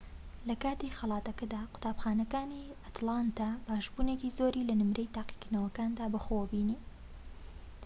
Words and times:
لەکاتی 0.49 0.95
خەڵاتەکەدا 0.97 1.61
قوتابخانەکانی 1.73 2.75
ئەتلانتا 2.83 3.49
باشبوونێکی 3.67 4.33
زۆری 4.37 4.67
لە 4.69 4.75
نمرەی 4.81 5.13
تاقیکردنەوەکاندا 5.17 6.05
بەخۆوە 6.13 6.45
بینی 6.53 6.79